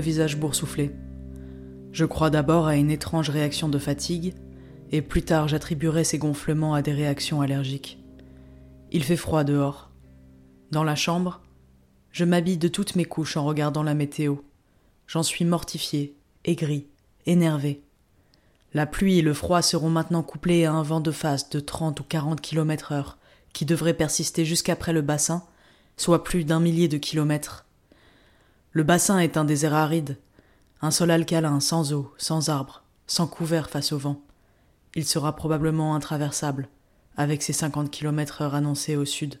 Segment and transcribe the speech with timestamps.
[0.00, 0.92] Le visage boursouflé.
[1.92, 4.32] Je crois d'abord à une étrange réaction de fatigue,
[4.90, 8.02] et plus tard j'attribuerai ces gonflements à des réactions allergiques.
[8.92, 9.90] Il fait froid dehors.
[10.70, 11.42] Dans la chambre,
[12.12, 14.36] je m'habille de toutes mes couches en regardant la météo.
[15.06, 16.86] J'en suis mortifié, aigri,
[17.26, 17.82] énervé.
[18.72, 22.00] La pluie et le froid seront maintenant couplés à un vent de face de 30
[22.00, 23.18] ou 40 km heure,
[23.52, 25.44] qui devrait persister jusqu'après le bassin,
[25.98, 27.66] soit plus d'un millier de kilomètres.
[28.72, 30.16] Le bassin est un désert aride,
[30.80, 34.22] un sol alcalin sans eau, sans arbres, sans couvert face au vent.
[34.94, 36.68] Il sera probablement intraversable,
[37.16, 39.40] avec ses 50 km heure annoncés au sud,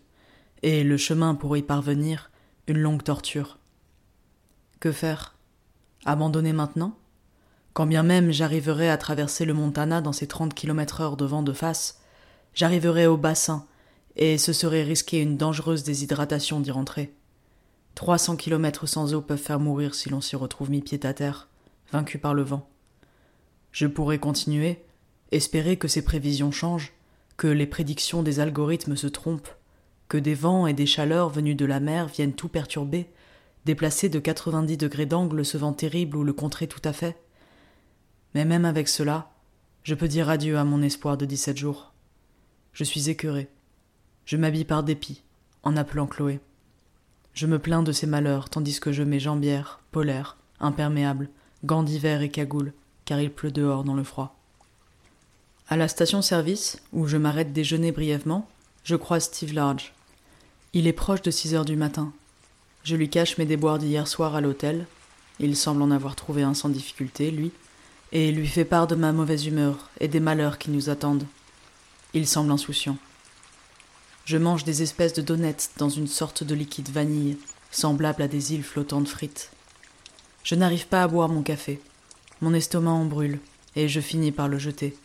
[0.62, 2.32] et le chemin pour y parvenir,
[2.66, 3.58] une longue torture.
[4.80, 5.36] Que faire?
[6.04, 6.96] Abandonner maintenant?
[7.72, 11.44] Quand bien même j'arriverai à traverser le Montana dans ses 30 km heure de vent
[11.44, 12.00] de face,
[12.52, 13.68] j'arriverai au bassin,
[14.16, 17.14] et ce serait risquer une dangereuse déshydratation d'y rentrer.
[17.94, 21.12] Trois cents kilomètres sans eau peuvent faire mourir si l'on s'y retrouve mis pied à
[21.12, 21.48] terre,
[21.92, 22.68] vaincu par le vent.
[23.72, 24.82] Je pourrais continuer,
[25.32, 26.92] espérer que ces prévisions changent,
[27.36, 29.54] que les prédictions des algorithmes se trompent,
[30.08, 33.08] que des vents et des chaleurs venus de la mer viennent tout perturber,
[33.64, 37.16] déplacer de 90 degrés d'angle ce vent terrible ou le contrer tout à fait.
[38.34, 39.30] Mais même avec cela,
[39.82, 41.92] je peux dire adieu à mon espoir de dix-sept jours.
[42.72, 43.48] Je suis écœuré.
[44.24, 45.22] Je m'habille par dépit,
[45.62, 46.40] en appelant Chloé.
[47.34, 51.28] Je me plains de ces malheurs tandis que je mets jambières, polaires, imperméables,
[51.64, 52.72] gants d'hiver et cagoule,
[53.04, 54.36] car il pleut dehors dans le froid.
[55.68, 58.48] À la station-service, où je m'arrête déjeuner brièvement,
[58.82, 59.92] je croise Steve Large.
[60.72, 62.12] Il est proche de six heures du matin.
[62.82, 64.86] Je lui cache mes déboires d'hier soir à l'hôtel.
[65.38, 67.52] Il semble en avoir trouvé un sans difficulté, lui,
[68.12, 71.26] et lui fait part de ma mauvaise humeur et des malheurs qui nous attendent.
[72.14, 72.96] Il semble insouciant.
[74.30, 77.36] Je mange des espèces de donuts dans une sorte de liquide vanille,
[77.72, 79.50] semblable à des îles flottantes frites.
[80.44, 81.80] Je n'arrive pas à boire mon café.
[82.40, 83.40] Mon estomac en brûle,
[83.74, 84.96] et je finis par le jeter.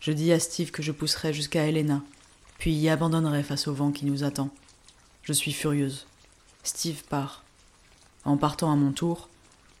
[0.00, 2.02] Je dis à Steve que je pousserai jusqu'à Helena,
[2.58, 4.50] puis y abandonnerai face au vent qui nous attend.
[5.22, 6.08] Je suis furieuse.
[6.64, 7.44] Steve part.
[8.24, 9.28] En partant à mon tour,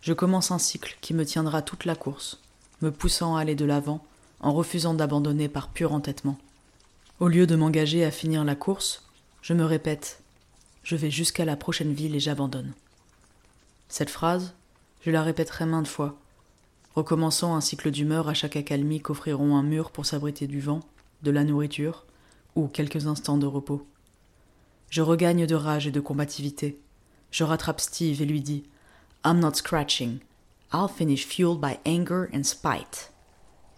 [0.00, 2.38] je commence un cycle qui me tiendra toute la course,
[2.82, 4.06] me poussant à aller de l'avant,
[4.38, 6.38] en refusant d'abandonner par pur entêtement.
[7.20, 9.04] Au lieu de m'engager à finir la course,
[9.42, 10.22] je me répète
[10.82, 12.72] Je vais jusqu'à la prochaine ville et j'abandonne.
[13.90, 14.54] Cette phrase,
[15.02, 16.16] je la répéterai maintes fois,
[16.94, 20.80] recommençant un cycle d'humeur à chaque accalmie qu'offriront un mur pour s'abriter du vent,
[21.22, 22.06] de la nourriture
[22.56, 23.86] ou quelques instants de repos.
[24.88, 26.80] Je regagne de rage et de combativité.
[27.32, 28.64] Je rattrape Steve et lui dis
[29.26, 30.20] I'm not scratching.
[30.72, 33.12] I'll finish fueled by anger and spite.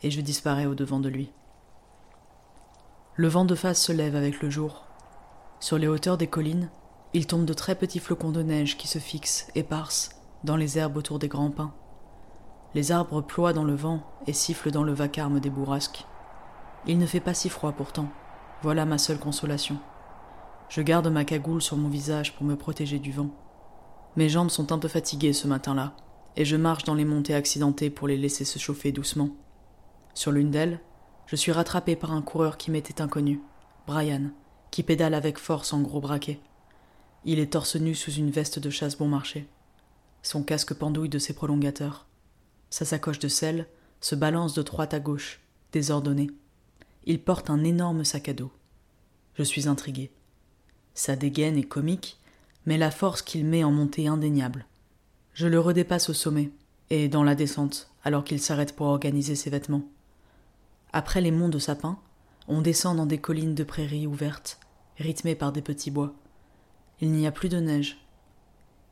[0.04, 1.32] Et je disparais au devant de lui.
[3.14, 4.86] Le vent de face se lève avec le jour.
[5.60, 6.70] Sur les hauteurs des collines,
[7.12, 10.96] il tombe de très petits flocons de neige qui se fixent, éparses, dans les herbes
[10.96, 11.74] autour des grands pins.
[12.74, 16.06] Les arbres ploient dans le vent et sifflent dans le vacarme des bourrasques.
[16.86, 18.08] Il ne fait pas si froid pourtant.
[18.62, 19.76] Voilà ma seule consolation.
[20.70, 23.28] Je garde ma cagoule sur mon visage pour me protéger du vent.
[24.16, 25.92] Mes jambes sont un peu fatiguées ce matin-là,
[26.36, 29.28] et je marche dans les montées accidentées pour les laisser se chauffer doucement.
[30.14, 30.80] Sur l'une d'elles,
[31.32, 33.40] je suis rattrapé par un coureur qui m'était inconnu,
[33.86, 34.32] Brian,
[34.70, 36.38] qui pédale avec force en gros braquet.
[37.24, 39.48] Il est torse nu sous une veste de chasse bon marché.
[40.22, 42.04] Son casque pendouille de ses prolongateurs.
[42.68, 43.66] Sa sacoche de sel
[44.02, 45.40] se balance de droite à gauche,
[45.72, 46.28] désordonnée.
[47.06, 48.52] Il porte un énorme sac à dos.
[49.32, 50.10] Je suis intrigué.
[50.92, 52.18] Sa dégaine est comique,
[52.66, 54.66] mais la force qu'il met en montée indéniable.
[55.32, 56.50] Je le redépasse au sommet,
[56.90, 59.88] et dans la descente, alors qu'il s'arrête pour organiser ses vêtements.
[60.94, 61.98] Après les monts de sapins,
[62.48, 64.60] on descend dans des collines de prairies ouvertes,
[64.98, 66.12] rythmées par des petits bois.
[67.00, 67.98] Il n'y a plus de neige.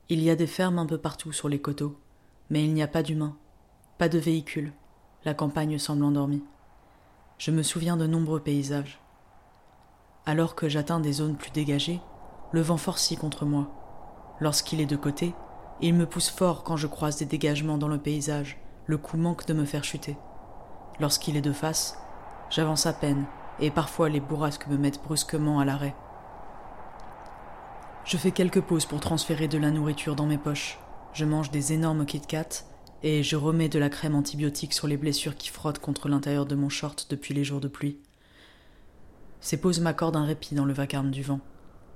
[0.08, 1.98] Il y a des fermes un peu partout sur les coteaux,
[2.48, 3.36] mais il n'y a pas d'humains,
[3.98, 4.72] pas de véhicules.
[5.26, 6.42] La campagne semble endormie.
[7.36, 8.98] Je me souviens de nombreux paysages.
[10.24, 12.00] Alors que j'atteins des zones plus dégagées,
[12.52, 13.70] le vent forcit contre moi.
[14.40, 15.34] Lorsqu'il est de côté,
[15.82, 19.46] il me pousse fort quand je croise des dégagements dans le paysage, le coup manque
[19.46, 20.16] de me faire chuter.
[21.00, 21.98] Lorsqu'il est de face,
[22.50, 23.24] j'avance à peine,
[23.58, 25.94] et parfois les bourrasques me mettent brusquement à l'arrêt.
[28.04, 30.78] Je fais quelques pauses pour transférer de la nourriture dans mes poches.
[31.14, 32.64] Je mange des énormes Kit Kat
[33.02, 36.54] et je remets de la crème antibiotique sur les blessures qui frottent contre l'intérieur de
[36.54, 37.98] mon short depuis les jours de pluie.
[39.40, 41.40] Ces pauses m'accordent un répit dans le vacarme du vent,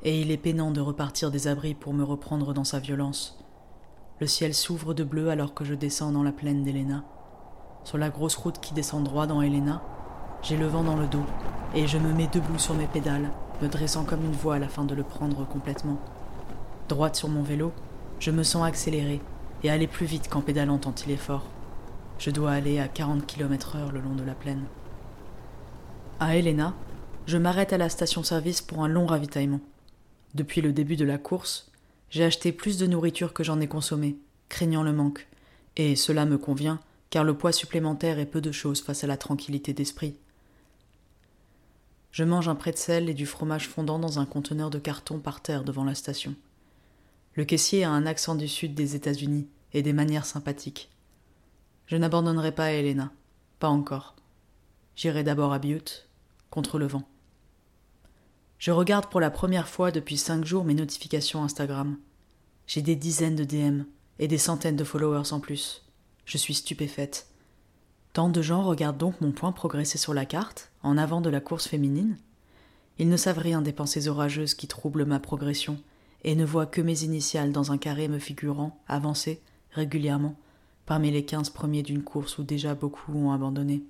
[0.02, 3.38] et il est peinant de repartir des abris pour me reprendre dans sa violence.
[4.20, 7.04] Le ciel s'ouvre de bleu alors que je descends dans la plaine d'Helena.
[7.84, 9.82] Sur la grosse route qui descend droit dans Helena,
[10.42, 11.24] j'ai le vent dans le dos
[11.74, 14.94] et je me mets debout sur mes pédales, me dressant comme une voile afin de
[14.94, 15.98] le prendre complètement.
[16.88, 17.72] Droite sur mon vélo,
[18.20, 19.20] je me sens accéléré
[19.62, 21.44] et aller plus vite qu'en pédalant tant il est fort.
[22.18, 24.64] Je dois aller à 40 km heure le long de la plaine.
[26.20, 26.74] À Helena,
[27.26, 29.60] je m'arrête à la station-service pour un long ravitaillement.
[30.34, 31.70] Depuis le début de la course,
[32.08, 34.16] j'ai acheté plus de nourriture que j'en ai consommé,
[34.48, 35.26] craignant le manque,
[35.76, 36.80] et cela me convient,
[37.14, 40.16] car le poids supplémentaire est peu de choses face à la tranquillité d'esprit.
[42.10, 45.62] Je mange un pretzel et du fromage fondant dans un conteneur de carton par terre
[45.62, 46.34] devant la station.
[47.34, 50.90] Le caissier a un accent du sud des États-Unis et des manières sympathiques.
[51.86, 53.12] Je n'abandonnerai pas Helena,
[53.60, 54.16] pas encore.
[54.96, 56.08] J'irai d'abord à Butte,
[56.50, 57.04] contre le vent.
[58.58, 61.96] Je regarde pour la première fois depuis cinq jours mes notifications Instagram.
[62.66, 63.84] J'ai des dizaines de DM
[64.18, 65.83] et des centaines de followers en plus.
[66.24, 67.28] Je suis stupéfaite.
[68.12, 71.40] Tant de gens regardent donc mon point progresser sur la carte, en avant de la
[71.40, 72.16] course féminine.
[72.98, 75.78] Ils ne savent rien des pensées orageuses qui troublent ma progression,
[76.22, 79.40] et ne voient que mes initiales dans un carré me figurant avancer
[79.72, 80.36] régulièrement
[80.86, 83.82] parmi les quinze premiers d'une course où déjà beaucoup ont abandonné.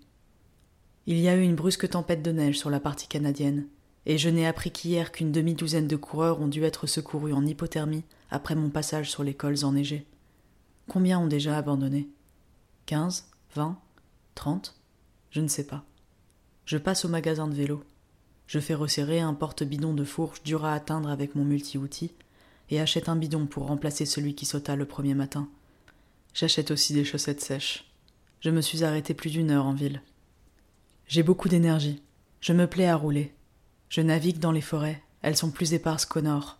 [1.06, 3.66] Il y a eu une brusque tempête de neige sur la partie canadienne,
[4.06, 8.04] et je n'ai appris qu'hier qu'une demi-douzaine de coureurs ont dû être secourus en hypothermie
[8.30, 10.06] après mon passage sur les cols enneigés.
[10.88, 12.08] Combien ont déjà abandonné?
[12.86, 13.78] Quinze Vingt
[14.34, 14.74] Trente
[15.30, 15.84] Je ne sais pas.
[16.66, 17.82] Je passe au magasin de vélo.
[18.46, 22.12] Je fais resserrer un porte-bidon de fourche dur à atteindre avec mon multi-outil
[22.68, 25.48] et achète un bidon pour remplacer celui qui sauta le premier matin.
[26.34, 27.90] J'achète aussi des chaussettes sèches.
[28.40, 30.02] Je me suis arrêté plus d'une heure en ville.
[31.06, 32.02] J'ai beaucoup d'énergie.
[32.42, 33.32] Je me plais à rouler.
[33.88, 35.02] Je navigue dans les forêts.
[35.22, 36.58] Elles sont plus éparses qu'au nord.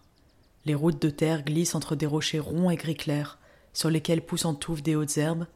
[0.65, 3.39] Les routes de terre glissent entre des rochers ronds et gris clairs,
[3.75, 5.47] sur lesquels poussent en touffe des hautes herbes,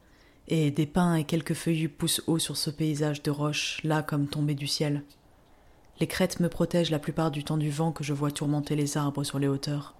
[0.49, 4.27] et des pins et quelques feuillus poussent haut sur ce paysage de roches, là comme
[4.27, 5.03] tombé du ciel.
[5.99, 8.97] Les crêtes me protègent la plupart du temps du vent que je vois tourmenter les
[8.97, 9.95] arbres sur les hauteurs.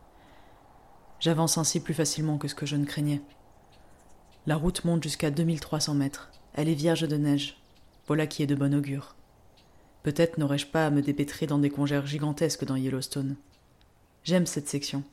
[1.20, 3.22] J'avance ainsi plus facilement que ce que je ne craignais.
[4.48, 6.32] La route monte jusqu'à 2300 mètres.
[6.54, 7.58] Elle est vierge de neige.
[8.08, 9.16] Voilà qui est de bon augure.
[10.02, 13.36] Peut-être n'aurais-je pas à me dépêtrer dans des congères gigantesques dans Yellowstone.
[14.24, 15.04] J'aime cette section.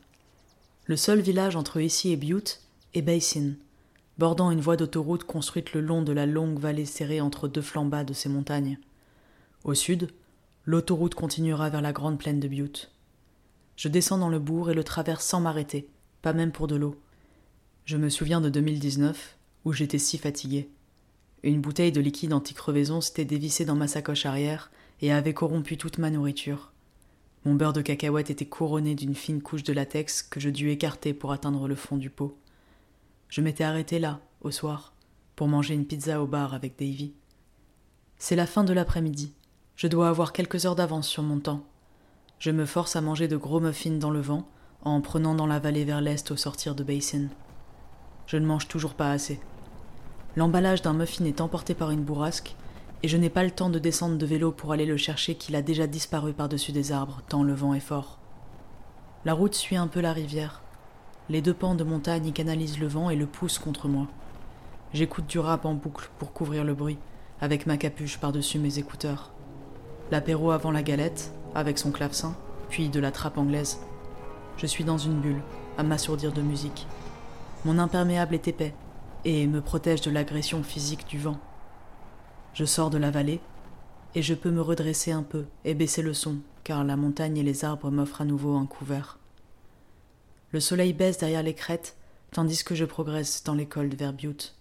[0.87, 2.63] Le seul village entre ici et Butte
[2.95, 3.55] est Basin,
[4.19, 7.85] bordant une voie d'autoroute construite le long de la longue vallée serrée entre deux flancs
[7.85, 8.79] bas de ces montagnes.
[9.65, 10.11] Au sud,
[10.65, 12.91] l'autoroute continuera vers la grande plaine de Butte.
[13.77, 15.89] Je descends dans le bourg et le traverse sans m'arrêter,
[16.23, 16.99] pas même pour de l'eau.
[17.85, 20.71] Je me souviens de 2019, où j'étais si fatigué.
[21.43, 24.71] Une bouteille de liquide anti-crevaison s'était dévissée dans ma sacoche arrière
[25.03, 26.73] et avait corrompu toute ma nourriture.
[27.45, 31.15] Mon beurre de cacahuète était couronné d'une fine couche de latex que je dus écarter
[31.15, 32.37] pour atteindre le fond du pot.
[33.29, 34.93] Je m'étais arrêté là, au soir,
[35.35, 37.13] pour manger une pizza au bar avec Davy.
[38.19, 39.35] C'est la fin de l'après-midi.
[39.75, 41.65] Je dois avoir quelques heures d'avance sur mon temps.
[42.39, 44.49] Je me force à manger de gros muffins dans le vent,
[44.83, 47.29] en prenant dans la vallée vers l'est au sortir de Basin.
[48.27, 49.41] Je ne mange toujours pas assez.
[50.37, 52.55] L'emballage d'un muffin est emporté par une bourrasque,
[53.03, 55.57] et je n'ai pas le temps de descendre de vélo pour aller le chercher qu'il
[55.57, 58.19] a déjà disparu par-dessus des arbres, tant le vent est fort.
[59.25, 60.63] La route suit un peu la rivière.
[61.29, 64.07] Les deux pans de montagne y canalisent le vent et le poussent contre moi.
[64.93, 66.99] J'écoute du rap en boucle pour couvrir le bruit,
[67.41, 69.33] avec ma capuche par-dessus mes écouteurs.
[70.13, 72.37] L'apéro avant la galette, avec son clavecin,
[72.69, 73.81] puis de la trappe anglaise.
[74.57, 75.43] Je suis dans une bulle,
[75.77, 76.87] à m'assourdir de musique.
[77.65, 78.75] Mon imperméable est épais,
[79.25, 81.39] et me protège de l'agression physique du vent.
[82.55, 83.41] Je sors de la vallée,
[84.15, 87.43] et je peux me redresser un peu et baisser le son, car la montagne et
[87.43, 89.19] les arbres m'offrent à nouveau un couvert.
[90.53, 91.97] Le soleil baisse derrière les crêtes,
[92.31, 94.55] tandis que je progresse dans l'école de Verbiute.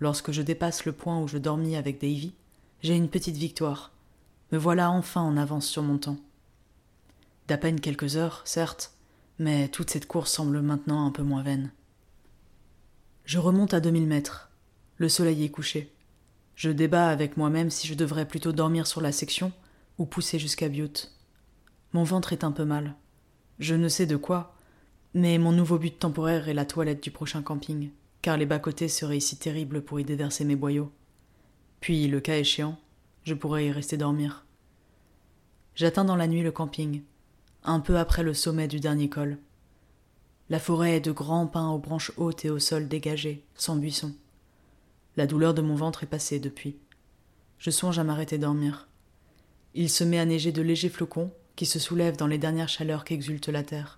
[0.00, 2.34] Lorsque je dépasse le point où je dormis avec Davy,
[2.82, 3.92] j'ai une petite victoire.
[4.52, 6.18] Me voilà enfin en avance sur mon temps.
[7.48, 8.92] D'à peine quelques heures, certes,
[9.38, 11.70] mais toute cette course semble maintenant un peu moins vaine.
[13.24, 14.50] Je remonte à 2000 mètres.
[14.96, 15.92] Le soleil est couché.
[16.54, 19.52] Je débat avec moi-même si je devrais plutôt dormir sur la section
[19.98, 21.12] ou pousser jusqu'à Butte.
[21.92, 22.94] Mon ventre est un peu mal.
[23.58, 24.56] Je ne sais de quoi,
[25.14, 27.90] mais mon nouveau but temporaire est la toilette du prochain camping,
[28.22, 30.92] car les bas-côtés seraient ici terribles pour y déverser mes boyaux.
[31.80, 32.78] Puis, le cas échéant,
[33.24, 34.44] je pourrais y rester dormir.
[35.74, 37.02] J'atteins dans la nuit le camping,
[37.64, 39.38] un peu après le sommet du dernier col.
[40.50, 44.14] La forêt est de grands pins aux branches hautes et au sol dégagé, sans buissons.
[45.16, 46.76] La douleur de mon ventre est passée depuis.
[47.58, 48.88] Je songe à m'arrêter dormir.
[49.74, 53.04] Il se met à neiger de légers flocons qui se soulèvent dans les dernières chaleurs
[53.04, 53.97] qu'exulte la terre.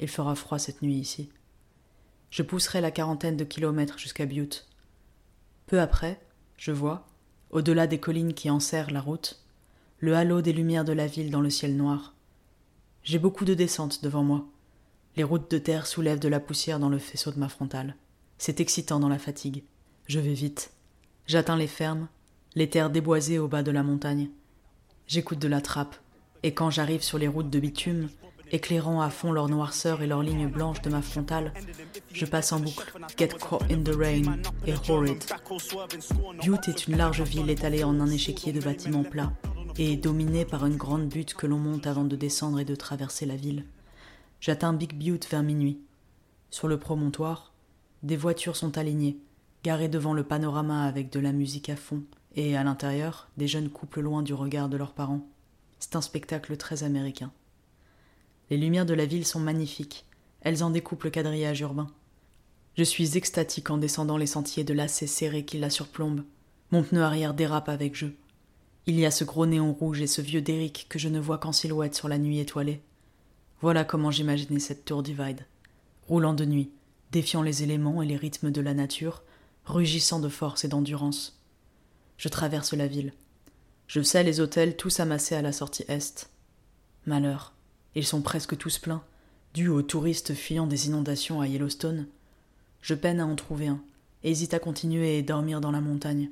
[0.00, 1.30] Il fera froid cette nuit ici.
[2.30, 4.66] Je pousserai la quarantaine de kilomètres jusqu'à Butte.
[5.66, 6.20] Peu après,
[6.56, 7.06] je vois,
[7.50, 9.40] au-delà des collines qui enserrent la route,
[9.98, 12.14] le halo des lumières de la ville dans le ciel noir.
[13.04, 14.46] J'ai beaucoup de descentes devant moi.
[15.16, 17.96] Les routes de terre soulèvent de la poussière dans le faisceau de ma frontale.
[18.38, 19.62] C'est excitant dans la fatigue.
[20.06, 20.72] Je vais vite.
[21.26, 22.08] J'atteins les fermes,
[22.54, 24.30] les terres déboisées au bas de la montagne.
[25.06, 25.96] J'écoute de la trappe,
[26.42, 28.08] et quand j'arrive sur les routes de bitume,
[28.52, 31.52] éclairant à fond leur noirceur et leurs lignes blanches de ma frontale,
[32.12, 35.24] je passe en boucle Get Caught in the Rain et Horrid.
[36.42, 39.32] Butte est une large ville étalée en un échiquier de bâtiments plats
[39.76, 43.26] et dominée par une grande butte que l'on monte avant de descendre et de traverser
[43.26, 43.64] la ville.
[44.40, 45.80] J'atteins Big Butte vers minuit.
[46.50, 47.52] Sur le promontoire,
[48.02, 49.18] des voitures sont alignées,
[49.64, 52.02] garées devant le panorama avec de la musique à fond,
[52.36, 55.26] et à l'intérieur, des jeunes couples loin du regard de leurs parents.
[55.78, 57.32] C'est un spectacle très américain.
[58.50, 60.04] Les lumières de la ville sont magnifiques,
[60.40, 61.88] elles en découpent le quadrillage urbain.
[62.76, 66.24] Je suis extatique en descendant les sentiers de lacets serrés qui la surplombent.
[66.70, 68.14] Mon pneu arrière dérape avec jeu.
[68.86, 71.38] Il y a ce gros néon rouge et ce vieux Derrick que je ne vois
[71.38, 72.82] qu'en silhouette sur la nuit étoilée.
[73.62, 75.46] Voilà comment j'imaginais cette tour divide.
[76.06, 76.70] Roulant de nuit,
[77.12, 79.22] défiant les éléments et les rythmes de la nature,
[79.64, 81.40] rugissant de force et d'endurance.
[82.18, 83.14] Je traverse la ville.
[83.86, 86.28] Je sais les hôtels tous amassés à la sortie est.
[87.06, 87.53] Malheur,
[87.94, 89.02] ils sont presque tous pleins,
[89.54, 92.06] dus aux touristes fuyant des inondations à Yellowstone.
[92.80, 93.80] Je peine à en trouver un,
[94.22, 96.30] hésite à continuer et dormir dans la montagne.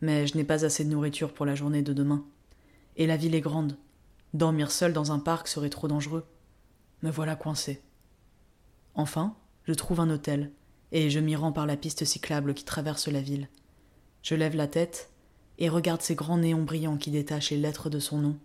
[0.00, 2.24] Mais je n'ai pas assez de nourriture pour la journée de demain.
[2.96, 3.76] Et la ville est grande.
[4.34, 6.26] Dormir seul dans un parc serait trop dangereux.
[7.02, 7.82] Me voilà coincé.
[8.94, 10.50] Enfin, je trouve un hôtel,
[10.92, 13.48] et je m'y rends par la piste cyclable qui traverse la ville.
[14.22, 15.10] Je lève la tête
[15.58, 18.38] et regarde ces grands néons brillants qui détachent les lettres de son nom,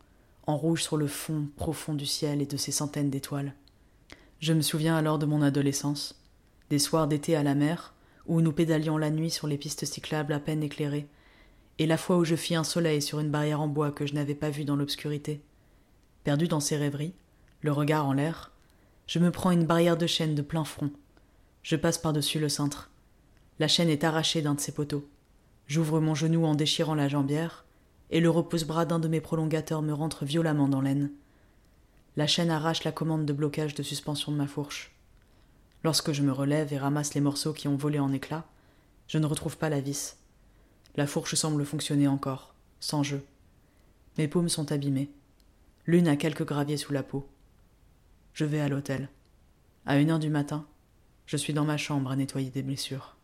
[0.49, 3.53] en rouge sur le fond profond du ciel et de ses centaines d'étoiles.
[4.39, 6.19] Je me souviens alors de mon adolescence,
[6.71, 7.93] des soirs d'été à la mer,
[8.25, 11.07] où nous pédalions la nuit sur les pistes cyclables à peine éclairées,
[11.77, 14.15] et la fois où je fis un soleil sur une barrière en bois que je
[14.15, 15.39] n'avais pas vue dans l'obscurité.
[16.23, 17.13] Perdu dans ces rêveries,
[17.61, 18.51] le regard en l'air,
[19.05, 20.91] je me prends une barrière de chêne de plein front.
[21.61, 22.89] Je passe par-dessus le cintre.
[23.59, 25.07] La chaîne est arrachée d'un de ses poteaux.
[25.67, 27.65] J'ouvre mon genou en déchirant la jambière,
[28.09, 31.11] et le repose-bras d'un de mes prolongateurs me rentre violemment dans l'aine.
[32.15, 34.91] La chaîne arrache la commande de blocage de suspension de ma fourche.
[35.83, 38.45] Lorsque je me relève et ramasse les morceaux qui ont volé en éclats,
[39.07, 40.17] je ne retrouve pas la vis.
[40.95, 43.23] La fourche semble fonctionner encore, sans jeu.
[44.17, 45.11] Mes paumes sont abîmées.
[45.85, 47.27] L'une a quelques graviers sous la peau.
[48.33, 49.09] Je vais à l'hôtel.
[49.85, 50.65] À une heure du matin,
[51.25, 53.15] je suis dans ma chambre à nettoyer des blessures.